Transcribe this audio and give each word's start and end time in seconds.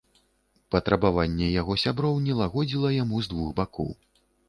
Патрабаванне 0.75 1.51
яго 1.61 1.77
сяброў 1.83 2.19
не 2.27 2.33
лагодзіла 2.43 2.89
яму 3.03 3.25
з 3.27 3.37
двух 3.37 3.57
бакоў. 3.65 3.97